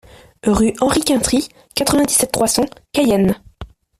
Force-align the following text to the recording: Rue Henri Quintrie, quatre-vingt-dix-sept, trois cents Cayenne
Rue 0.47 0.73
Henri 0.81 1.01
Quintrie, 1.01 1.47
quatre-vingt-dix-sept, 1.75 2.31
trois 2.31 2.47
cents 2.47 2.65
Cayenne 2.91 3.35